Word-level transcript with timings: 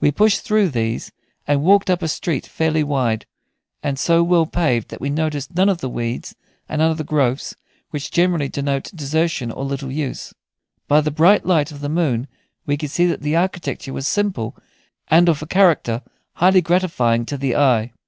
We 0.00 0.10
pushed 0.10 0.40
through 0.40 0.70
these, 0.70 1.12
and 1.46 1.62
walked 1.62 1.88
up 1.88 2.02
a 2.02 2.08
street 2.08 2.44
fairly 2.48 2.82
wide, 2.82 3.26
and 3.80 3.96
so 3.96 4.24
well 4.24 4.44
paved 4.44 4.88
that 4.88 5.00
we 5.00 5.08
noticed 5.08 5.54
none 5.54 5.68
of 5.68 5.78
the 5.78 5.88
weeds 5.88 6.34
and 6.68 6.82
other 6.82 7.04
growths 7.04 7.54
which 7.90 8.10
generally 8.10 8.48
denote 8.48 8.90
desertion 8.92 9.52
or 9.52 9.64
little 9.64 9.92
use. 9.92 10.34
By 10.88 11.00
the 11.00 11.12
bright 11.12 11.46
light 11.46 11.70
of 11.70 11.78
the 11.80 11.88
moon 11.88 12.26
we 12.66 12.76
could 12.76 12.90
see 12.90 13.06
that 13.06 13.22
the 13.22 13.36
architecture 13.36 13.92
was 13.92 14.08
simple, 14.08 14.56
and 15.06 15.28
of 15.28 15.42
a 15.42 15.46
character 15.46 16.02
highly 16.32 16.60
gratifying 16.60 17.24
to 17.26 17.36
the 17.36 17.54
eye. 17.54 17.92